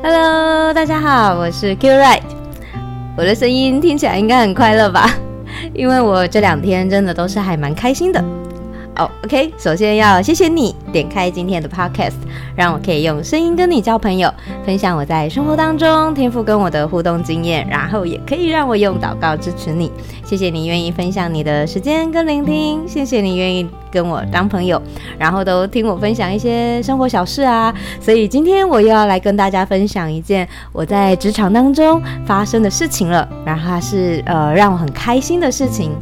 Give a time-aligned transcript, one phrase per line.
[0.00, 2.22] Hello，大家好，我是 Q Right。
[3.16, 5.12] 我的声音听起来应该很快乐吧？
[5.74, 8.24] 因为我这两天真的都是还蛮开心的。
[8.96, 12.14] 哦、，OK，首先要谢谢你点开今天的 Podcast，
[12.56, 14.32] 让我可以用声音跟你交朋友，
[14.64, 19.90] 分享我在生活当中天赋跟我的互动经验，然后也可以让我用祷告支持你。
[20.24, 24.80] 谢谢你愿意分享你的时间跟聆听，谢谢你愿意跟我当朋友，
[25.18, 27.74] 然后都听我分享一些生活小事啊。
[28.00, 35.92] 所以今天我又要来跟大家分享一件我在职场当中发生的事情了，然后它是呃让我很开心的事情。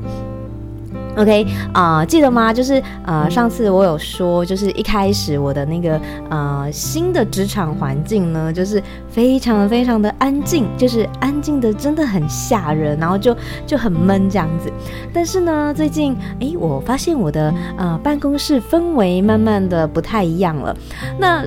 [1.17, 2.53] OK 啊、记得吗？
[2.53, 13.35] 就是呃，上次我有说，就是一开始我的那个呃新的职场环境呢，就是非常非常的安静，就是安静的真的很吓人，然后就
[13.67, 14.71] 就很闷这样子。
[15.13, 20.77] 但是呢，最近哎，我发现我的呃办公室氛围慢慢的不太一样了。
[21.19, 21.45] 那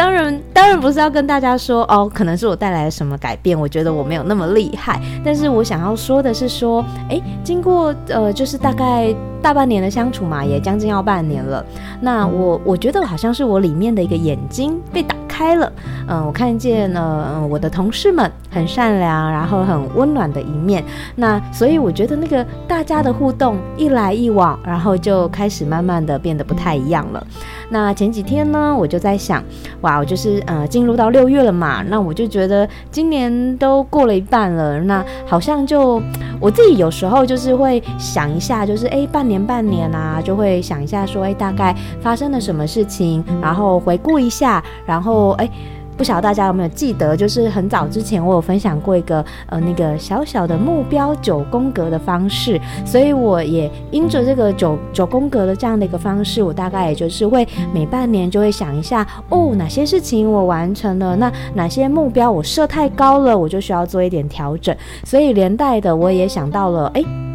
[0.00, 3.60] 当然，当然不是要跟大家说哦，可能是我带来了什么改变。
[3.60, 11.62] 我觉得我没有那么厉害，但是我想要说的是说，诶，经过呃，就是大概大半年的相处嘛，也将近要半年了。
[12.00, 15.70] 那我我觉得好像是我里面的一个眼睛被打开了，
[16.08, 20.82] 嗯、呃，我看见了、呃、我的同事们很善良，然后很温暖的一面。
[21.14, 27.26] 那所以我觉得那个大家的互动一来一往，然后就开始慢慢的变得不太一样了。
[27.70, 29.42] 那前几天呢，我就在想，
[29.80, 36.02] 哇，我就是呃进入到六月了嘛，那我就觉得今年都过了一半了，那好像就
[36.40, 45.48] 我自己有时候就是会想一下，就是哎半年半年啊，就会想一下说，哎大概发生了什么事情，然后回顾一下，然后哎。
[45.96, 67.29] 不晓得大家有没有记得，就是很早之前我有分享过一个呃那个小小的目标九宫格的方式，所以我也因着这个九九宫格的这样的一个方式，我大概也就是会每半年就会想一下哦，哪些事情我完成了，那哪些目标我设太高了，我就需要做一点调整，所以连带的我也想到了哎。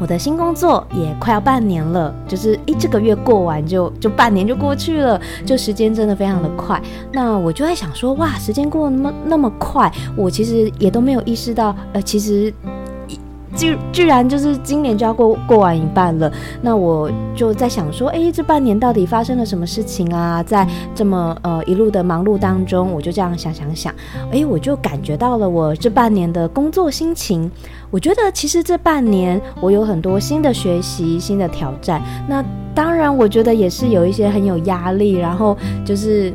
[0.00, 6.80] 我的新工作也快要半年了，就是一这个月过完就就半年就过去了，就时间真的非常的快。
[7.12, 12.52] 那我就在想说，哇，时间过得那么那么快，我其实也都没有意识到，呃，其实。
[13.56, 16.30] 居居然就是今年就要过过完一半了，
[16.62, 20.42] 那我就在想说，哎，这半年到底发生了什么事情啊？
[20.42, 23.94] 在这么呃一路的忙碌当中，我就这样想想想，
[24.30, 27.50] 哎，我就感觉到了我这半年的工作心情。
[27.90, 32.02] 我觉得其实这半年我有很多新的学习、新的挑战。
[32.28, 32.44] 那
[32.74, 36.32] 当然，我觉得也是有一些很有压力，然后就是。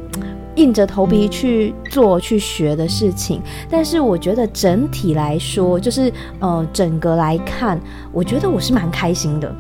[0.56, 7.80] 硬着头皮去做、去学的事情，但是我觉得整体来说，就是呃，整个来看，
[8.12, 9.56] 我觉得我是蛮开心的。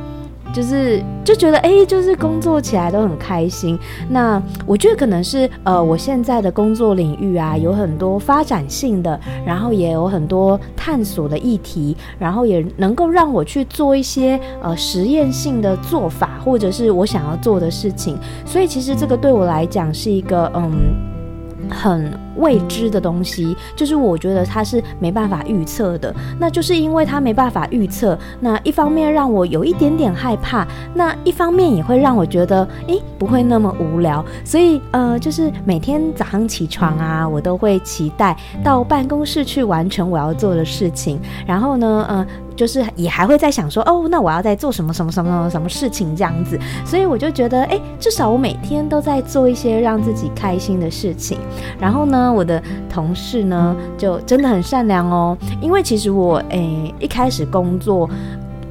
[0.54, 3.78] 就是就觉得哎、就是工作起来都很开心。
[4.10, 18.18] 那我觉得可能是呃，我现在的工作领域啊，有很多发展性的，然后也有很多探索的议题，然后也能够让我去做一些呃实验性的做法，或者是我想要做的事情。
[18.46, 21.13] 所以其实这个对我来讲是一个嗯。
[21.70, 26.14] 很未知的东西，就是我觉得它是没办法预测的。
[26.40, 34.24] 那就是因为它没办法预测，那一方面让我有一点点害怕，那一方面也会让我觉得，诶，不会那么无聊。
[34.44, 41.20] 所以，呃，就是每天早上起床啊，我都会期待到办公室去完成我要做的事情。
[41.46, 42.28] 然后呢，呃。
[42.56, 51.38] 就是也还会在想说，哦，那我要在做什么什么什么什么什么事情这样子，所以我就觉得，哎，至少我每天都在做一些让自己开心的事情。
[51.80, 58.10] 然后呢，我的同事呢就真的很善良哦，因为其实我，哎，一开始工作。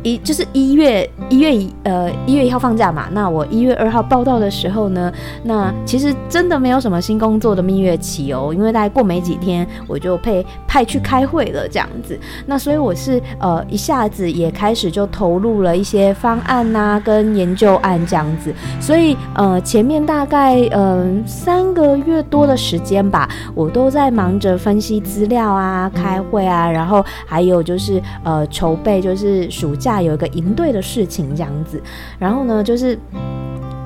[0.02, 5.12] 一就是一月一月一呃一月一号放假嘛，那我一月二号报到的时候呢，
[5.44, 29.91] 那其实真的没有什么新工作的蜜月期哦，因为大概过没几天我就被派去开会了这样子，那所以我是呃一下子也开始就投入了一些方案呐、跟研究案这样子，所以呃前面大概嗯、三个月多的时间吧，我都在忙着分析资料啊、开会啊，然后还有就是呃筹备就是暑假。
[30.00, 31.82] 有一个营队的事情这样子，
[32.18, 32.96] 然后呢，就是，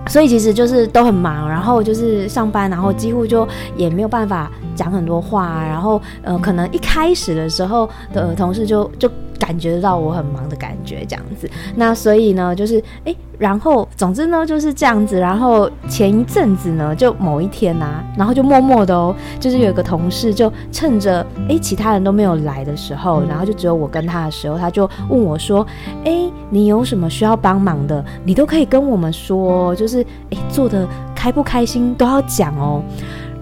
[0.06, 9.10] 所以其实就是都很忙，然后就是上班，然后几乎就也没有办法讲很多话，然后呃，可能一开始的时候的同事就就。
[9.38, 11.48] 感觉到我很忙的感觉，这样子。
[11.74, 15.18] 那所以呢，就是哎，然后总之呢就是这样子。
[15.18, 25.66] 然后前一阵子呢，就某一天啊，然后就默默的哦，就是有个同事就趁着哎其他人都没有来的时候，然后就只有我跟他的时候，他就问我说
[26.04, 32.82] ：“哎，你有什么需要帮忙的，你都可以跟我们说，就是哎做的开不开心都要讲哦。”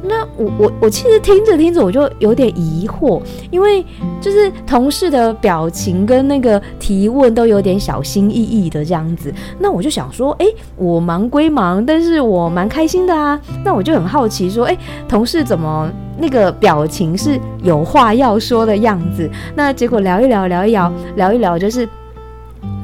[0.06, 3.84] 那我我我其实听着听着我就有点疑惑，因为
[4.20, 9.32] 就是同事的表情跟那个提问都有点小心翼翼的这样子。
[9.58, 10.46] 那我就想说，哎，
[10.76, 13.40] 我忙归忙，但是我蛮开心的啊。
[13.64, 14.76] 那我就很好奇说，哎，
[15.08, 19.28] 同事怎么那个表情是有话要说的样子？
[19.56, 21.88] 那结果聊一聊，聊一聊，聊一聊，就是。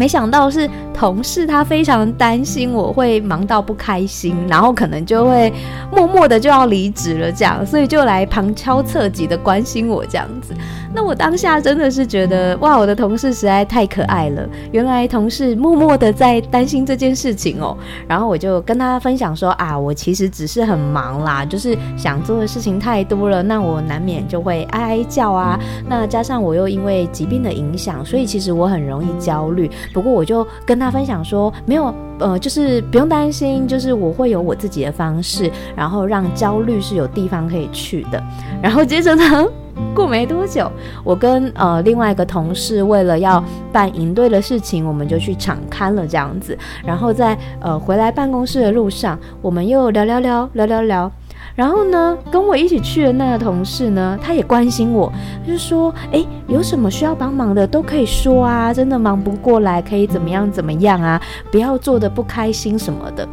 [0.00, 5.52] 没想到是同事，他非常担心我会忙到不开心，然后可能就会
[5.92, 10.54] 默默的就要离职了，这样，所以就来旁敲侧击的关心我这样子。
[10.92, 14.48] 那我当下真的是觉得，哇，我的同事实在太可爱了。
[14.72, 17.76] 原来同事默默的在担心这件事情哦。
[18.08, 25.58] 然后我就跟他分享说啊，我其实只是很忙啦，就是想做的事情太多了，那我难免就会哀哀叫啊。
[25.88, 29.70] 那加上我又因为疾病的影响，所以其实我很容易焦虑。
[29.94, 38.20] 不过我就跟他分享说，没有，呃，就是不用担心，就是我会有我自己的方式，然后让焦虑是有地方可以去的。
[38.60, 39.46] 然后接着呢，
[39.94, 40.70] 过没多久，
[41.04, 43.42] 我跟呃另外一个同事为了要
[43.72, 46.56] 办营队的事情，我们就去场刊了这样子。
[46.84, 51.12] 然后在呃回来办公室的路上，我们又聊聊聊聊聊聊。
[51.54, 55.12] 然后呢，跟我一起去的那个同事呢，他也关心我，
[55.44, 63.28] 他就说：“诶，有什么需要帮忙的都可以说啊，真的忙不过来可以怎么样怎么样啊，不要做得不开心什么的。”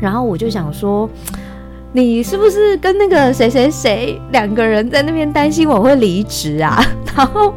[0.00, 1.10] 然后我就想说。
[1.96, 6.84] 你是不是跟那个谁谁谁两个人在那边担心我会离职啊？
[7.16, 7.54] 然后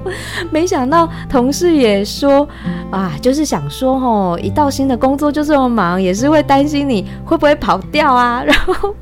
[0.52, 2.48] 没想到同事也说
[2.92, 8.44] 啊，就是想说吼，一到新的工作就这么忙，也是会担心你会不会跑掉啊。
[8.46, 8.94] 然后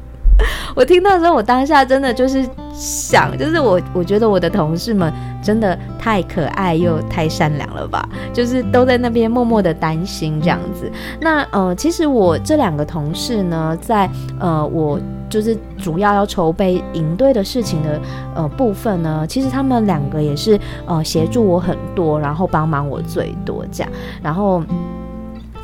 [0.73, 5.11] 我听到的时候，我当下真的就是想，就是我我觉得我的同事们
[5.43, 10.89] 真的太可爱又太善良了吧，就是都在那边默默的担心这样子。
[11.19, 14.09] 那呃，其实我这两个同事呢，在
[14.39, 14.97] 呃我。
[15.29, 17.99] 就是主要要筹备营队的事情的
[18.35, 23.91] 呃部分呢，其实他们两个也是呃协助我很多，然后帮忙我最多这样，
[24.21, 24.63] 然后。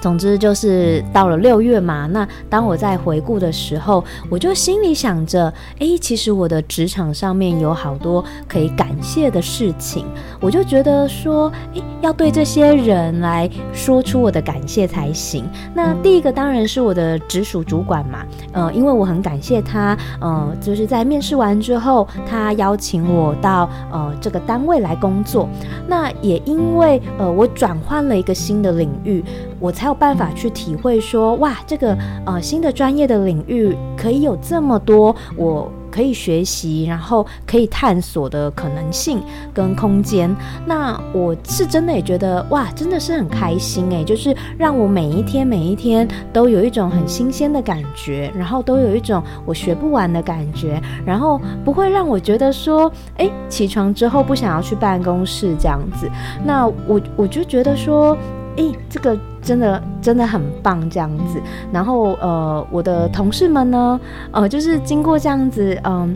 [0.02, 10.06] 总之就是到了六月嘛，那当我在回顾的时候，我就心里想着，诶，其实我的职场上面有好多可以感谢的事情，
[10.40, 15.48] 我就觉得说，诶，要对这些人来说出我的感谢才行。
[15.76, 25.48] 那第一个当然是我的直属主管嘛，呃，因为我很感谢他，呃，就是在面试完之后，他邀请我到呃这个单位来工作。
[25.88, 29.24] 那也因为呃我转换了一个新的领域，
[29.60, 39.22] 我才办法去体会说，哇，这个呃新的专业的领域可以有这么多我可以学习，然后可以探索的可能性
[39.54, 40.34] 跟空间。
[40.66, 56.10] 那我是真的也觉得，哇，真的是很开心诶，就是让我每一天每一天都有一种很新鲜的感觉，然后都有一种我学不完的感觉，然后不会让我觉得说，诶，起床之后不想要去办公室这样子。
[56.46, 58.18] 那我我就觉得说。
[58.58, 61.42] 诶，这个真的真的很棒，这样子。
[61.72, 64.00] 然后呃，我的同事们呢，
[64.32, 66.16] 呃，就是经过这样子嗯、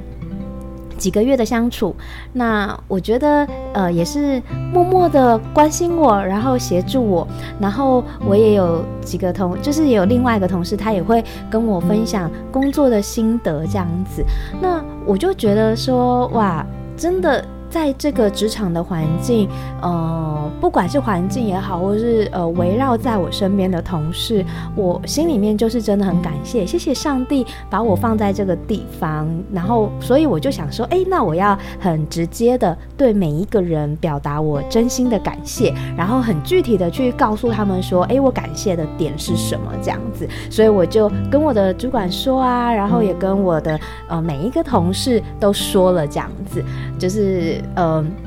[0.98, 1.95] 几个月的相处，
[2.33, 4.42] 那我觉得呃也是
[4.72, 7.27] 默默的关心我，然后协助我。
[7.60, 14.24] 然后我也有几个同，就是也有另外一个同事，他也会跟我分享工作的心得这样子。
[14.62, 17.44] 那我就觉得说，哇，真的。
[17.75, 19.50] 在这个职场的环境，
[19.82, 24.46] 呃，不管是环境也好，或是呃围绕在我身边的同事，
[24.77, 43.77] 我心里面就是真的很感谢，谢谢上帝把我放在这个地方，然后所以我就想说，哎，那我要很直接的对每一个人表达我真心的感谢，然后很具体的去告诉他们说，哎，我感谢的点是什么这样子，所以我就跟我的主管说啊，然后也跟我的
[44.08, 46.63] 呃每一个同事都说了这样子，
[46.98, 47.62] 就是。
[47.75, 48.25] 嗯，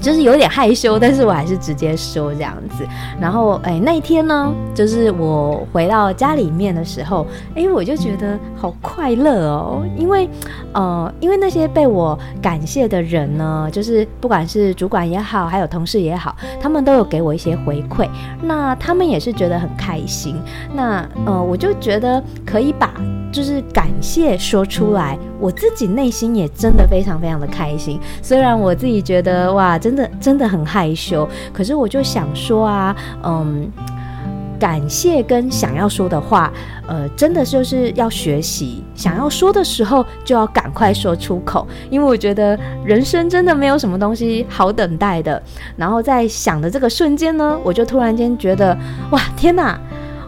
[0.00, 2.86] 就是有点害羞，但是我还是直接说这样子。
[3.20, 10.28] 然后，哎、那一天呢，就是我回到家里面的时候，哎、我就觉得好快乐哦，因为，
[10.72, 18.08] 呃，因为那些被我感谢的人呢， 就是不管是主管也好，还有同事也好，他们都有给我一些回馈，
[18.42, 20.36] 那他们也是觉得很开心。
[20.74, 22.90] 那，呃，我就觉得可以把。
[23.32, 28.00] 就是感谢说出来，我自己内心也真的非常非常的开心。
[28.22, 33.70] 虽然我自己觉得哇，真的真的很害羞，可是我就想说啊，嗯，
[34.58, 36.52] 感谢跟想要说的话，
[36.88, 45.40] 呃，真的就是要学习，想要说的时候就要赶快说出口，因为我觉得人生真的没有什么东西好等待的。
[45.76, 48.76] 然后在想的这个瞬间呢，我就突然间觉得
[49.12, 49.78] 哇，天哪，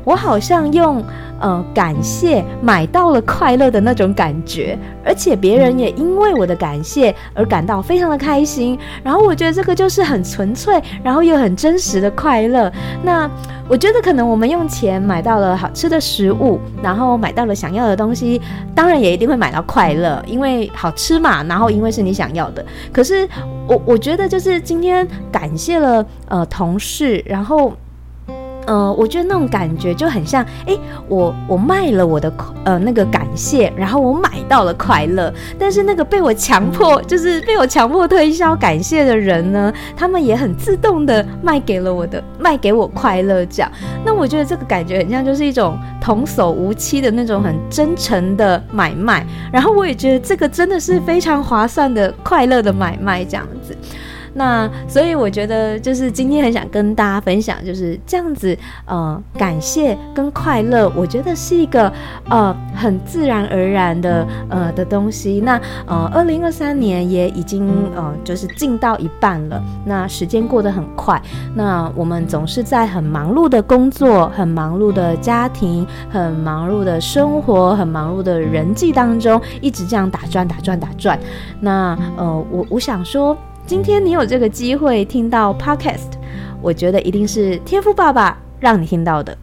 [0.05, 1.05] 我好像用。
[1.41, 8.79] 呃感谢买到了快乐的那种感觉，而且别人也因为我的感谢而感到非常的开心。
[9.03, 12.73] 然后我觉得这个就是很纯粹，然后又很真实的快乐。
[13.03, 13.31] 那
[13.69, 18.41] 我觉得可能我们用钱买到了好吃的食物，然后买到了想要的东西，
[18.75, 21.43] 当然也一定会买到快乐，因为好吃嘛。
[21.45, 22.65] 然后因为是你想要的。
[22.93, 23.29] 可是
[23.67, 27.73] 我我觉得就是今天感谢了呃同事，然后。
[28.69, 30.77] 呃，我觉得那种感觉就很像，哎，
[31.09, 32.31] 我我卖了我的
[32.65, 35.33] 呃那个感谢，然后我买到了快乐。
[35.59, 43.73] 但是那个被我强迫，就是被我强迫推销感谢的人呢，他们也很自动的卖给了我的，卖给我快乐这样。
[44.05, 49.27] 那我觉得这个感觉很像，就是一种童叟无欺的那种很真诚的买卖。
[49.51, 53.75] 然后我也觉得这个真的是非常划算的快乐的买卖这样子。
[54.39, 61.93] 那所以我觉得，就是今天很想跟大家分享，就是这样子，呃，感谢跟快乐，我觉得是一个
[62.31, 65.41] 呃很自然而然的呃的东西。
[65.45, 71.21] 那呃，二零二三年也已经呃就是近到一半了，那时间过得很快。
[71.57, 81.19] 那我们总是在很忙碌的工作、很忙碌的家庭、很忙碌的生活、很忙碌的人际当中，一直这样打转、打转、打转。
[81.59, 83.37] 那呃，我我想说。
[83.69, 86.13] 今天你有这个机会听到 Podcast，
[86.63, 89.37] 我觉得一定是天赋爸爸让你听到的。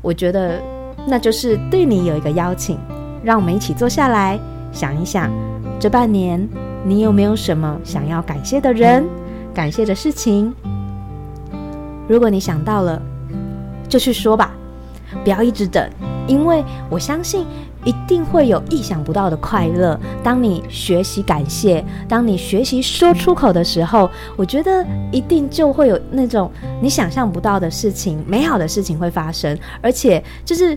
[0.00, 0.62] 我觉得
[1.08, 2.78] 那就是对你有一个邀请，
[3.24, 4.38] 让我们一起坐下来
[4.70, 5.28] 想一想，
[5.80, 6.48] 这半年
[6.84, 9.04] 你有没有什么想要感谢的人、
[9.52, 10.54] 感谢的事情？
[12.06, 13.02] 如果你想到了，
[13.88, 14.54] 就去说吧，
[15.24, 15.90] 不要一直等，
[16.28, 17.44] 因为我相信。
[17.84, 19.98] 一定会有意想不到的快乐。
[20.22, 26.50] 当你学习感谢，当你学习说出口的时候，我觉得一定就会有那种
[26.80, 30.76] 你想象不到的事情、美好的事情会发生，而且就是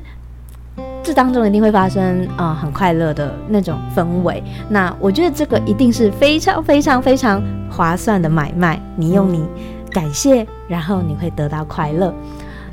[1.02, 4.44] 这当中一定会发生啊、很快乐的那种氛围。
[4.70, 8.82] 那我觉得这个一定是非常非常非常划算的买卖。
[8.96, 9.46] 你用你
[9.92, 12.14] 感谢，然后你会得到快乐。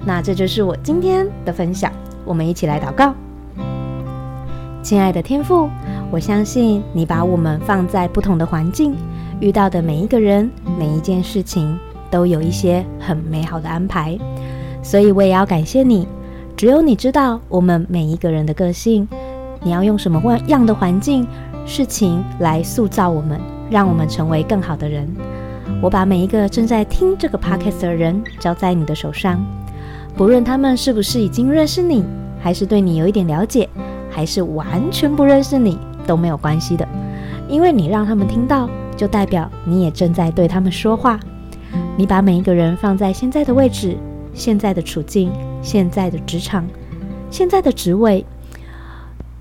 [0.05, 1.91] 那这就是我今天的分享。
[2.27, 3.15] 我们一起来祷告。
[4.85, 5.71] 亲爱的天父，
[6.11, 8.95] 我相信你把我们放在不同的环境，
[9.41, 11.75] 遇到的每一个人、每一件事情，
[12.11, 14.19] 都有一些很美好的安排。
[14.83, 16.07] 所以我也要感谢你，
[16.55, 19.09] 只有你知道我们每一个人的个性，
[19.63, 21.27] 你要用什么样的环境、
[21.65, 25.09] 事情来塑造我们，让我们成为更好的人。
[25.81, 29.43] 我把每一个正在听这个 podcast 的人交在你的手上，
[30.15, 32.05] 不论他们是不是已经认识你，
[32.39, 33.67] 还是对你有一点了解。
[34.15, 36.87] 还是完全不认识你都没有关系的，
[37.49, 41.19] 因为你让他们听到，就代表你也正在对他们说话。
[41.97, 43.97] 你把每一个人放在现在的位置、
[44.33, 46.65] 现在的处境、现在的职场、
[47.29, 48.25] 现在的职位，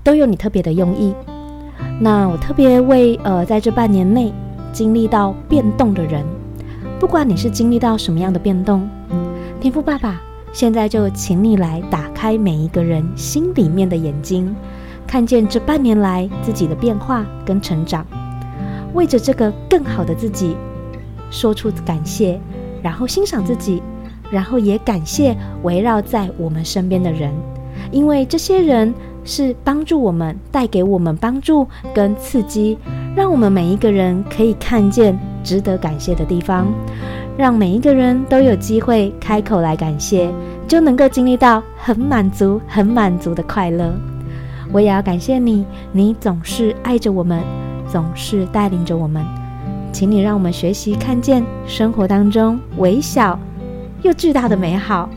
[0.04, 1.14] 都有你特别的用意。
[2.00, 4.34] 那我特别为呃，在这半年内
[4.72, 6.26] 经历到变动的人，
[7.00, 8.90] 不管你是经历到什么样的变动，
[9.62, 10.20] 天赋爸爸。
[10.54, 14.56] 现在就请你来打开每一个人心里面的眼睛，
[15.08, 18.06] 看见这半年来自己的变化跟成长，
[18.94, 20.56] 为着这个更好的自己
[21.32, 22.40] 说出感谢，
[22.84, 23.82] 然后欣赏自己，
[24.30, 27.34] 然后也感谢围绕在我们身边的人，
[27.92, 28.94] 因为这些人
[29.26, 32.78] 是帮助我们、带给我们帮助跟刺激，
[33.16, 36.68] 让我们每一个人可以看见值得感谢的地方。
[37.38, 40.30] 让每一个人都有机会开口来感谢，
[40.68, 43.94] 就能够经历到很满足、很满足的快乐。
[44.72, 47.42] 我也要感谢你，你总是爱着我们，
[47.88, 49.24] 总是带领着我们。
[49.92, 53.40] 请你让我们学习看见生活当中微小
[54.02, 55.10] 又巨大的美好，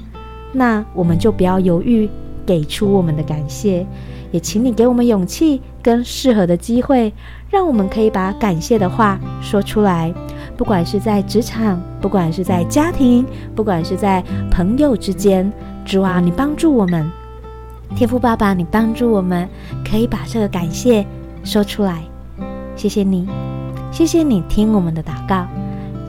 [0.53, 2.09] 那我们就不要犹豫，
[2.45, 3.87] 给出我们的感谢。
[4.33, 7.13] 也请你给我们勇气跟适合的机会，
[7.49, 10.13] 让我们可以把感谢的话说出来。
[10.57, 15.53] 不管是在职场，不管是在家庭，不管是在朋友之间，
[15.85, 17.11] 主啊，你帮助我们，
[17.95, 19.49] 天父爸爸，你帮助我们，
[19.85, 21.05] 可以把这个感谢
[21.45, 22.03] 说出来。
[22.75, 23.29] 谢谢你，
[23.93, 25.47] 谢谢你听我们的祷告，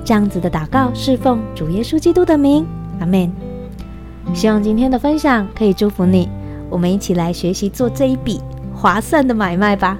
[0.03, 2.65] 这样子的祷告是奉主耶稣基督的名，
[2.99, 3.31] 阿门。
[4.33, 6.29] 希望今天的分享可以祝福你，
[6.69, 8.41] 我们一起来学习做这一笔
[8.73, 9.97] 划算的买卖吧。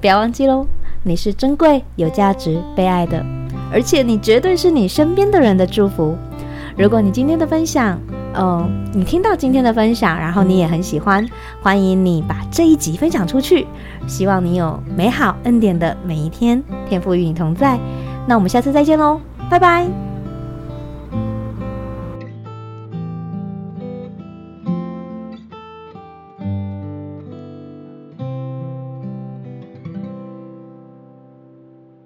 [0.00, 0.66] 不要忘记喽，
[1.02, 3.39] 你是珍贵、有价值、被爱的。
[3.72, 6.16] 而且你绝对是你身边的人的祝福。
[6.76, 7.98] 如果你今天的分享，
[8.34, 11.26] 哦、你听到今天的分享，然后你也很喜欢，
[11.60, 13.66] 欢迎你把这一集分享出去。
[14.06, 17.78] 希望你有美好恩典的每一天，天赋与你同在。
[18.26, 20.09] 那我们下次再见喽，拜拜。